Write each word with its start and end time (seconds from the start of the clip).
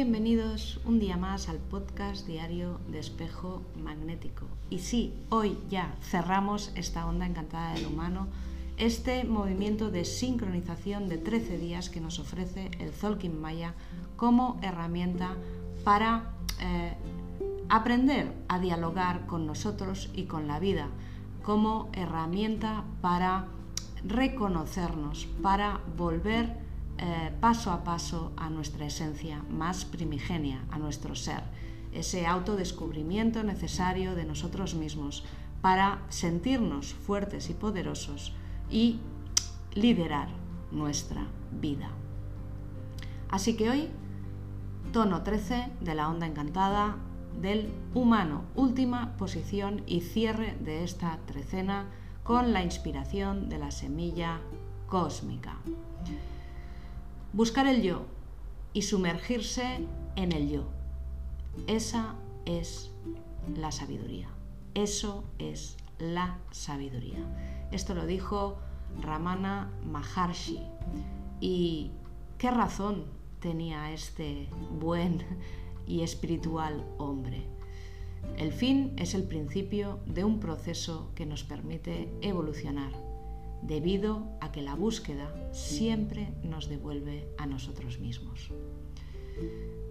Bienvenidos 0.00 0.78
un 0.84 1.00
día 1.00 1.16
más 1.16 1.48
al 1.48 1.56
podcast 1.56 2.24
diario 2.24 2.78
de 2.86 3.00
espejo 3.00 3.62
magnético. 3.82 4.46
Y 4.70 4.78
sí, 4.78 5.12
hoy 5.28 5.58
ya 5.68 5.96
cerramos 6.02 6.70
esta 6.76 7.04
onda 7.04 7.26
encantada 7.26 7.74
del 7.74 7.86
humano, 7.86 8.28
este 8.76 9.24
movimiento 9.24 9.90
de 9.90 10.04
sincronización 10.04 11.08
de 11.08 11.18
13 11.18 11.58
días 11.58 11.90
que 11.90 12.00
nos 12.00 12.20
ofrece 12.20 12.70
el 12.78 12.92
Zolkin 12.92 13.40
Maya 13.40 13.74
como 14.14 14.60
herramienta 14.62 15.34
para 15.82 16.30
eh, 16.60 16.94
aprender 17.68 18.32
a 18.46 18.60
dialogar 18.60 19.26
con 19.26 19.48
nosotros 19.48 20.10
y 20.14 20.26
con 20.26 20.46
la 20.46 20.60
vida, 20.60 20.86
como 21.42 21.88
herramienta 21.92 22.84
para 23.00 23.48
reconocernos, 24.04 25.26
para 25.42 25.80
volver 25.96 26.67
eh, 27.00 27.32
paso 27.40 27.70
a 27.70 27.84
paso 27.84 28.32
a 28.36 28.50
nuestra 28.50 28.86
esencia 28.86 29.44
más 29.48 29.84
primigenia, 29.84 30.64
a 30.70 30.78
nuestro 30.78 31.14
ser, 31.14 31.44
ese 31.92 32.26
autodescubrimiento 32.26 33.44
necesario 33.44 34.16
de 34.16 34.24
nosotros 34.24 34.74
mismos 34.74 35.24
para 35.60 36.02
sentirnos 36.08 36.94
fuertes 36.94 37.50
y 37.50 37.54
poderosos 37.54 38.34
y 38.68 38.98
liderar 39.74 40.28
nuestra 40.72 41.24
vida. 41.52 41.88
Así 43.30 43.56
que 43.56 43.70
hoy, 43.70 43.88
tono 44.92 45.22
13 45.22 45.70
de 45.80 45.94
la 45.94 46.08
onda 46.08 46.26
encantada 46.26 46.96
del 47.40 47.72
humano, 47.94 48.42
última 48.56 49.16
posición 49.16 49.84
y 49.86 50.00
cierre 50.00 50.56
de 50.60 50.82
esta 50.82 51.18
trecena 51.26 51.86
con 52.24 52.52
la 52.52 52.64
inspiración 52.64 53.48
de 53.48 53.58
la 53.58 53.70
semilla 53.70 54.40
cósmica 54.88 55.58
buscar 57.38 57.68
el 57.68 57.82
yo 57.82 58.04
y 58.72 58.82
sumergirse 58.82 59.86
en 60.16 60.32
el 60.32 60.50
yo. 60.50 60.64
Esa 61.68 62.16
es 62.46 62.90
la 63.56 63.70
sabiduría. 63.70 64.28
Eso 64.74 65.22
es 65.38 65.76
la 66.00 66.38
sabiduría. 66.50 67.20
Esto 67.70 67.94
lo 67.94 68.06
dijo 68.06 68.58
Ramana 69.00 69.70
Maharshi. 69.84 70.60
¿Y 71.40 71.92
qué 72.38 72.50
razón 72.50 73.04
tenía 73.38 73.92
este 73.92 74.48
buen 74.80 75.22
y 75.86 76.02
espiritual 76.02 76.84
hombre? 76.98 77.46
El 78.36 78.52
fin 78.52 78.94
es 78.96 79.14
el 79.14 79.22
principio 79.22 80.00
de 80.06 80.24
un 80.24 80.40
proceso 80.40 81.12
que 81.14 81.24
nos 81.24 81.44
permite 81.44 82.12
evolucionar 82.20 83.07
debido 83.62 84.26
a 84.40 84.52
que 84.52 84.62
la 84.62 84.74
búsqueda 84.74 85.32
siempre 85.52 86.34
nos 86.42 86.68
devuelve 86.68 87.28
a 87.38 87.46
nosotros 87.46 87.98
mismos. 87.98 88.50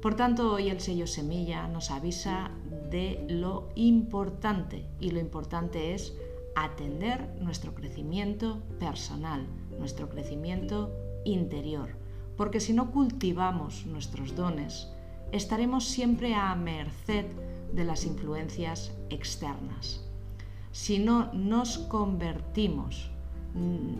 Por 0.00 0.16
tanto, 0.16 0.52
hoy 0.52 0.68
el 0.68 0.80
sello 0.80 1.06
semilla 1.06 1.66
nos 1.66 1.90
avisa 1.90 2.50
de 2.90 3.24
lo 3.28 3.70
importante 3.74 4.86
y 5.00 5.10
lo 5.10 5.18
importante 5.18 5.94
es 5.94 6.14
atender 6.54 7.34
nuestro 7.40 7.74
crecimiento 7.74 8.62
personal, 8.78 9.46
nuestro 9.78 10.08
crecimiento 10.08 10.92
interior, 11.24 11.96
porque 12.36 12.60
si 12.60 12.72
no 12.72 12.90
cultivamos 12.90 13.86
nuestros 13.86 14.36
dones, 14.36 14.88
estaremos 15.32 15.86
siempre 15.86 16.34
a 16.34 16.54
merced 16.54 17.26
de 17.72 17.84
las 17.84 18.04
influencias 18.04 18.92
externas. 19.10 20.04
Si 20.70 20.98
no 20.98 21.32
nos 21.32 21.78
convertimos 21.78 23.10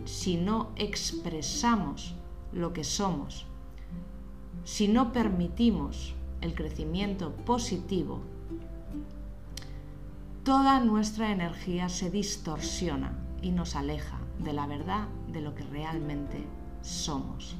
si 0.05 0.37
no 0.37 0.71
expresamos 0.75 2.15
lo 2.51 2.73
que 2.73 2.83
somos, 2.83 3.45
si 4.63 4.87
no 4.87 5.13
permitimos 5.13 6.13
el 6.41 6.55
crecimiento 6.55 7.31
positivo, 7.31 8.21
toda 10.43 10.79
nuestra 10.79 11.31
energía 11.31 11.89
se 11.89 12.09
distorsiona 12.09 13.17
y 13.41 13.51
nos 13.51 13.75
aleja 13.75 14.19
de 14.39 14.53
la 14.53 14.67
verdad 14.67 15.07
de 15.31 15.41
lo 15.41 15.55
que 15.55 15.63
realmente 15.63 16.45
somos. 16.81 17.55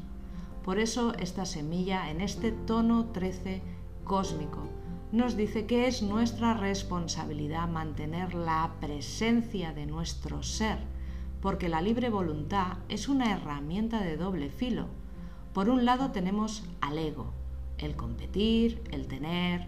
Por 0.63 0.79
eso 0.79 1.13
esta 1.15 1.45
semilla 1.45 2.09
en 2.09 2.21
este 2.21 2.51
tono 2.51 3.05
13 3.05 3.61
cósmico 4.03 4.67
nos 5.11 5.37
dice 5.37 5.65
que 5.65 5.87
es 5.87 6.01
nuestra 6.01 6.55
responsabilidad 6.55 7.69
mantener 7.69 8.33
la 8.33 8.73
presencia 8.81 9.71
de 9.73 9.85
nuestro 9.85 10.43
ser 10.43 10.79
porque 11.45 11.69
la 11.69 11.79
libre 11.79 12.09
voluntad 12.09 12.79
es 12.89 13.07
una 13.07 13.31
herramienta 13.31 14.01
de 14.01 14.17
doble 14.17 14.49
filo. 14.49 14.87
Por 15.53 15.69
un 15.69 15.85
lado 15.85 16.09
tenemos 16.09 16.63
al 16.81 16.97
ego, 16.97 17.33
el 17.77 17.95
competir, 17.95 18.81
el 18.89 19.05
tener, 19.05 19.67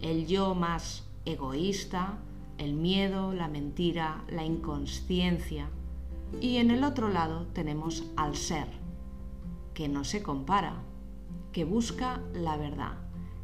el 0.00 0.26
yo 0.26 0.54
más 0.54 1.06
egoísta, 1.26 2.16
el 2.56 2.72
miedo, 2.72 3.34
la 3.34 3.46
mentira, 3.46 4.24
la 4.30 4.46
inconsciencia. 4.46 5.68
Y 6.40 6.56
en 6.56 6.70
el 6.70 6.82
otro 6.82 7.10
lado 7.10 7.46
tenemos 7.52 8.04
al 8.16 8.34
ser, 8.34 8.68
que 9.74 9.86
no 9.86 10.04
se 10.04 10.22
compara, 10.22 10.76
que 11.52 11.66
busca 11.66 12.22
la 12.32 12.56
verdad, 12.56 12.96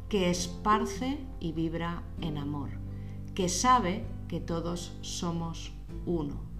que 0.09 0.31
esparce 0.31 1.19
y 1.39 1.51
vibra 1.51 2.01
en 2.19 2.39
amor, 2.39 2.71
que 3.35 3.47
sabe 3.47 4.07
que 4.27 4.39
todos 4.39 4.97
somos 5.01 5.71
uno. 6.07 6.54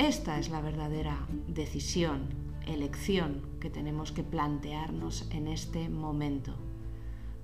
Esta 0.00 0.38
es 0.38 0.48
la 0.48 0.62
verdadera 0.62 1.26
decisión, 1.46 2.22
elección 2.66 3.42
que 3.60 3.68
tenemos 3.68 4.12
que 4.12 4.22
plantearnos 4.22 5.28
en 5.30 5.46
este 5.46 5.90
momento. 5.90 6.54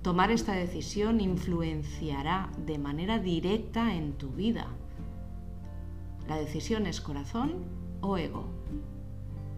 Tomar 0.01 0.31
esta 0.31 0.53
decisión 0.53 1.21
influenciará 1.21 2.49
de 2.65 2.79
manera 2.79 3.19
directa 3.19 3.93
en 3.93 4.13
tu 4.13 4.29
vida. 4.29 4.65
La 6.27 6.37
decisión 6.37 6.87
es 6.87 6.99
corazón 6.99 7.63
o 8.01 8.17
ego, 8.17 8.47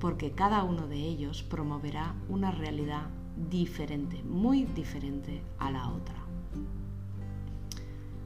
porque 0.02 0.32
cada 0.32 0.64
uno 0.64 0.86
de 0.86 0.98
ellos 0.98 1.42
promoverá 1.42 2.16
una 2.28 2.52
realidad 2.52 3.08
diferente, 3.50 4.22
muy 4.24 4.66
diferente 4.66 5.42
a 5.58 5.72
la 5.72 5.88
otra. 5.88 6.20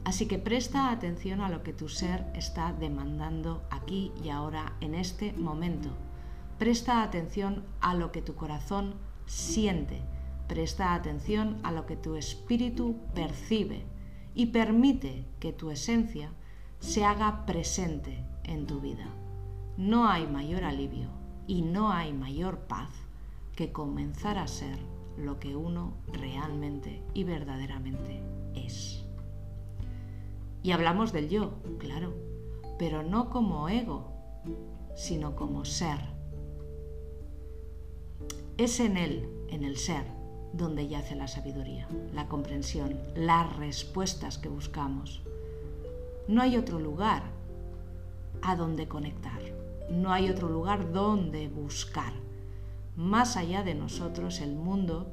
Así 0.06 0.28
que 0.28 0.38
presta 0.38 0.91
atención 0.91 1.41
a 1.41 1.50
lo 1.50 1.64
que 1.64 1.74
tu 1.74 1.88
ser 1.88 2.25
está 2.36 2.74
demandando 2.74 3.64
aquí 3.69 4.12
y 4.24 4.30
ahora, 4.30 4.74
en 4.81 4.96
este 4.96 5.34
momento. 5.34 5.90
Presta 6.59 7.03
atención 7.03 7.64
a 7.80 7.96
lo 7.96 8.12
que 8.12 8.22
tu 8.22 8.36
corazón 8.36 8.96
siente. 9.25 10.02
Presta 10.47 10.94
atención 10.94 11.58
a 11.63 11.72
lo 11.72 11.86
que 11.86 11.96
tu 11.96 12.16
espíritu 12.16 12.97
percibe 13.16 13.86
y 14.36 14.47
permite 14.47 15.25
que 15.40 15.53
tu 15.53 15.72
esencia 15.72 16.31
se 16.80 17.06
haga 17.06 17.46
presente 17.46 18.25
en 18.44 18.68
tu 18.68 18.81
vida. 18.81 19.08
No 19.78 20.08
hay 20.08 20.28
mayor 20.28 20.66
alivio 20.66 21.08
y 21.47 21.62
no 21.62 21.92
hay 21.92 22.13
mayor 22.13 22.59
paz 22.59 22.90
que 23.56 23.72
comenzar 23.72 24.38
a 24.38 24.47
ser 24.47 24.78
lo 25.18 25.40
que 25.40 25.56
uno 25.56 25.94
realmente 26.12 27.02
y 27.13 27.24
verdaderamente 27.24 28.22
es. 28.53 29.03
Y 30.63 30.72
hablamos 30.72 31.12
del 31.12 31.29
yo, 31.29 31.56
claro, 31.78 32.13
pero 32.79 33.03
no 33.03 33.29
como 33.29 33.68
ego, 33.68 34.13
sino 34.96 35.35
como 35.35 35.66
ser. 35.66 36.00
Es 38.57 38.79
en 38.79 38.96
él, 38.96 39.29
en 39.50 39.66
el 39.66 39.78
ser, 39.78 40.06
donde 40.53 40.88
yace 40.88 41.16
la 41.16 41.28
sabiduría, 41.28 41.88
la 42.13 42.28
comprensión, 42.29 42.97
las 43.16 43.53
respuestas 43.57 44.38
que 44.38 44.47
buscamos. 44.47 45.22
No 46.29 46.41
hay 46.41 46.56
otro 46.56 46.80
lugar 46.80 47.24
a 48.41 48.56
donde 48.56 48.88
conectar, 48.88 49.41
no 49.90 50.13
hay 50.13 50.30
otro 50.30 50.48
lugar 50.48 50.94
donde 50.94 51.50
buscar. 51.50 52.13
Más 52.95 53.36
allá 53.36 53.63
de 53.63 53.74
nosotros, 53.74 54.39
el 54.39 54.56
mundo 54.56 55.12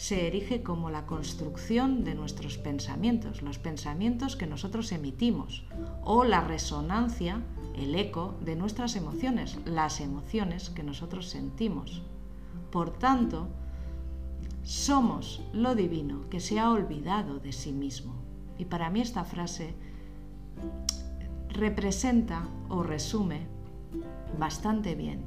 se 0.00 0.26
erige 0.26 0.62
como 0.62 0.88
la 0.88 1.04
construcción 1.04 2.04
de 2.04 2.14
nuestros 2.14 2.56
pensamientos, 2.56 3.42
los 3.42 3.58
pensamientos 3.58 4.34
que 4.34 4.46
nosotros 4.46 4.92
emitimos, 4.92 5.66
o 6.02 6.24
la 6.24 6.40
resonancia, 6.40 7.42
el 7.76 7.94
eco 7.94 8.34
de 8.42 8.56
nuestras 8.56 8.96
emociones, 8.96 9.58
las 9.66 10.00
emociones 10.00 10.70
que 10.70 10.82
nosotros 10.82 11.28
sentimos. 11.28 12.00
Por 12.72 12.94
tanto, 12.98 13.48
somos 14.62 15.42
lo 15.52 15.74
divino 15.74 16.30
que 16.30 16.40
se 16.40 16.58
ha 16.58 16.70
olvidado 16.70 17.38
de 17.38 17.52
sí 17.52 17.72
mismo. 17.72 18.14
Y 18.56 18.64
para 18.64 18.88
mí 18.88 19.02
esta 19.02 19.24
frase 19.24 19.74
representa 21.50 22.48
o 22.70 22.82
resume 22.82 23.48
bastante 24.38 24.94
bien 24.94 25.20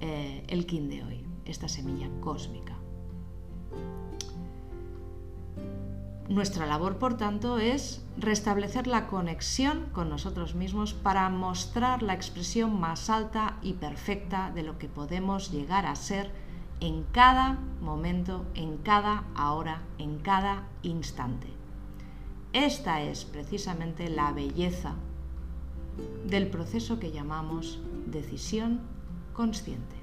eh, 0.00 0.44
el 0.48 0.66
kin 0.66 0.90
de 0.90 1.04
hoy, 1.04 1.24
esta 1.46 1.68
semilla 1.68 2.10
cósmica. 2.20 2.77
Nuestra 6.28 6.66
labor, 6.66 6.98
por 6.98 7.16
tanto, 7.16 7.58
es 7.58 8.04
restablecer 8.18 8.86
la 8.86 9.06
conexión 9.06 9.86
con 9.92 10.10
nosotros 10.10 10.54
mismos 10.54 10.92
para 10.92 11.28
mostrar 11.30 12.02
la 12.02 12.12
expresión 12.12 12.78
más 12.78 13.08
alta 13.08 13.56
y 13.62 13.72
perfecta 13.72 14.50
de 14.54 14.62
lo 14.62 14.76
que 14.76 14.88
podemos 14.88 15.50
llegar 15.50 15.86
a 15.86 15.96
ser 15.96 16.30
en 16.80 17.04
cada 17.12 17.58
momento, 17.80 18.44
en 18.54 18.76
cada 18.76 19.24
hora, 19.38 19.80
en 19.96 20.18
cada 20.18 20.68
instante. 20.82 21.46
Esta 22.52 23.00
es 23.00 23.24
precisamente 23.24 24.10
la 24.10 24.30
belleza 24.32 24.96
del 26.26 26.48
proceso 26.48 27.00
que 27.00 27.10
llamamos 27.10 27.80
decisión 28.06 28.80
consciente. 29.32 29.96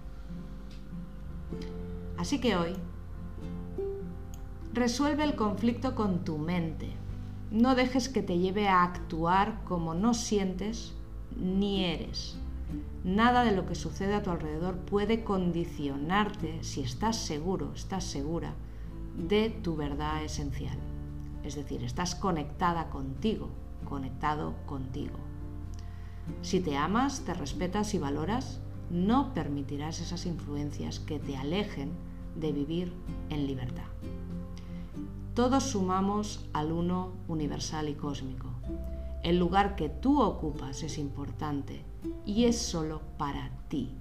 Así 2.18 2.40
que 2.40 2.56
hoy 2.56 2.74
resuelve 4.76 5.24
el 5.24 5.36
conflicto 5.36 5.96
con 5.96 6.26
tu 6.26 6.38
mente. 6.38 6.90
No 7.50 7.76
dejes 7.76 8.10
que 8.10 8.22
te 8.22 8.38
lleve 8.38 8.68
a 8.68 8.84
actuar 8.84 9.64
como 9.64 9.94
no 9.94 10.14
sientes 10.14 10.94
ni 11.38 11.86
eres. 11.86 12.38
Nada 13.06 13.46
de 13.46 13.56
lo 13.56 13.66
que 13.66 13.76
sucede 13.76 14.16
a 14.16 14.24
tu 14.24 14.32
alrededor 14.32 14.78
puede 14.80 15.24
condicionarte 15.24 16.62
si 16.62 16.82
estás 16.82 17.16
seguro, 17.16 17.72
estás 17.74 18.04
segura 18.04 18.54
de 19.18 19.50
tu 19.50 19.78
verdad 19.78 20.24
esencial. 20.24 20.78
Es 21.44 21.56
decir, 21.56 21.84
estás 21.84 22.14
conectada 22.14 22.90
contigo, 22.90 23.50
conectado 23.86 24.56
contigo. 24.66 25.20
Si 26.42 26.60
te 26.60 26.76
amas, 26.76 27.22
te 27.24 27.34
respetas 27.34 27.94
y 27.94 28.00
valoras, 28.00 28.60
no 28.90 29.34
permitirás 29.34 30.02
esas 30.02 30.26
influencias 30.26 31.00
que 31.00 31.20
te 31.20 31.38
alejen 31.38 31.92
de 32.36 32.52
vivir 32.52 32.92
en 33.30 33.48
libertad. 33.48 33.86
Todos 35.36 35.64
sumamos 35.64 36.46
al 36.54 36.72
uno 36.72 37.12
universal 37.28 37.90
y 37.90 37.96
cósmico. 37.96 38.48
El 39.22 39.38
lugar 39.38 39.76
que 39.76 39.90
tú 39.90 40.22
ocupas 40.22 40.82
es 40.82 40.98
importante 40.98 41.84
y 42.26 42.46
es 42.46 42.58
solo 42.58 43.02
para 43.18 43.52
ti. 43.68 43.92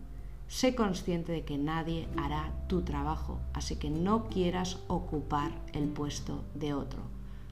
Sé 0.47 0.77
consciente 0.77 1.33
de 1.33 1.45
que 1.45 1.59
nadie 1.59 2.07
hará 2.17 2.53
tu 2.69 2.83
trabajo, 2.83 3.41
así 3.53 3.75
que 3.75 3.91
no 3.91 4.29
quieras 4.29 4.79
ocupar 4.87 5.51
el 5.73 5.89
puesto 5.89 6.45
de 6.55 6.73
otro. 6.73 7.03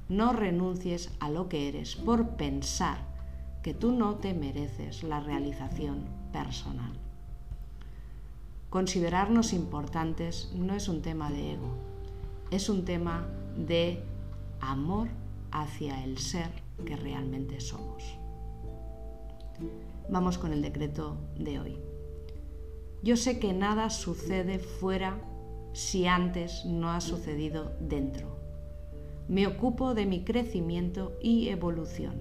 No 0.09 0.33
renuncies 0.33 1.11
a 1.19 1.29
lo 1.29 1.49
que 1.49 1.67
eres 1.67 1.97
por 1.97 2.37
pensar 2.37 2.99
que 3.65 3.75
tú 3.75 3.91
no 3.91 4.15
te 4.15 4.33
mereces 4.33 5.03
la 5.03 5.19
realización 5.19 6.05
personal. 6.33 6.93
Considerarnos 8.71 9.53
importantes 9.53 10.53
no 10.55 10.73
es 10.75 10.89
un 10.89 11.03
tema 11.03 11.33
de 11.33 11.55
ego, 11.55 11.92
es 12.53 12.69
un 12.69 12.85
tema 12.85 13.27
de 13.57 14.03
amor 14.61 15.09
hacia 15.51 16.05
el 16.05 16.19
ser 16.19 16.51
que 16.85 16.97
realmente 16.97 17.61
somos. 17.61 18.05
Vamos 20.11 20.37
con 20.37 20.53
el 20.53 20.61
decreto 20.61 21.17
de 21.39 21.59
hoy. 21.59 21.79
Yo 23.03 23.17
sé 23.17 23.39
que 23.39 23.55
nada 23.55 23.89
sucede 23.89 24.59
fuera 24.59 25.19
si 25.73 26.07
antes 26.07 26.67
no 26.67 26.91
ha 26.91 27.01
sucedido 27.01 27.73
dentro. 27.81 28.37
Me 29.29 29.47
ocupo 29.47 29.95
de 29.95 30.05
mi 30.05 30.23
crecimiento 30.23 31.17
y 31.23 31.49
evolución, 31.49 32.21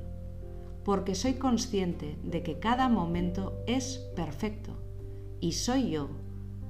porque 0.86 1.14
soy 1.14 1.34
consciente 1.34 2.18
de 2.24 2.42
que 2.42 2.58
cada 2.58 2.88
momento 2.88 3.62
es 3.68 3.98
perfecto 4.16 4.78
y 5.42 5.52
soy 5.52 5.92
yo 5.92 6.10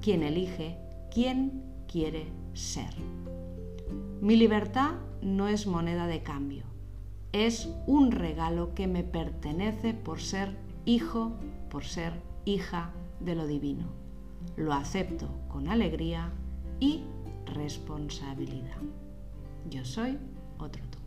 quien 0.00 0.24
elige 0.24 0.78
quién 1.12 1.62
quiere 1.86 2.26
ser. 2.54 2.90
Mi 4.20 4.36
libertad 4.36 4.94
no 5.20 5.48
es 5.48 5.66
moneda 5.66 6.06
de 6.06 6.22
cambio, 6.22 6.64
es 7.32 7.68
un 7.86 8.12
regalo 8.12 8.74
que 8.74 8.86
me 8.86 9.02
pertenece 9.02 9.94
por 9.94 10.20
ser 10.20 10.56
hijo, 10.84 11.32
por 11.70 11.84
ser 11.84 12.12
hija 12.44 12.90
de 13.20 13.34
lo 13.34 13.46
divino. 13.46 13.86
Lo 14.56 14.72
acepto 14.74 15.28
con 15.48 15.68
alegría 15.68 16.30
y 16.80 17.04
responsabilidad. 17.46 18.76
Yo 19.70 19.84
soy 19.84 20.18
otro 20.58 20.82
tú. 20.90 20.98